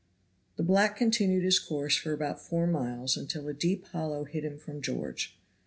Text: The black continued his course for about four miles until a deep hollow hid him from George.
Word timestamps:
The 0.55 0.63
black 0.63 0.97
continued 0.97 1.43
his 1.43 1.59
course 1.59 1.95
for 1.95 2.11
about 2.11 2.41
four 2.41 2.65
miles 2.65 3.15
until 3.15 3.47
a 3.47 3.53
deep 3.53 3.85
hollow 3.89 4.23
hid 4.23 4.43
him 4.43 4.57
from 4.57 4.81
George. 4.81 5.37